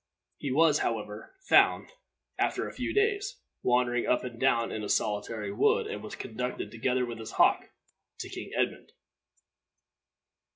[0.39, 1.91] He was, however, found,
[2.39, 6.71] after a few days, wandering up and down in a solitary wood, and was conducted,
[6.71, 7.69] together with his hawk,
[8.17, 8.93] to King Edmund.